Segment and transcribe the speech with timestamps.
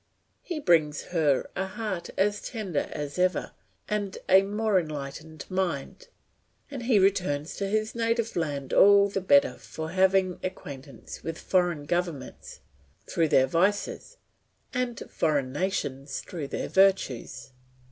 [0.41, 3.51] He brings her a heart as tender as ever,
[3.87, 6.07] and a more enlightened mind,
[6.71, 11.37] and he returns to his native land all the bettor for having made acquaintance with
[11.37, 12.61] foreign governments
[13.05, 14.17] through their vices
[14.73, 17.51] and foreign nations through their virtues.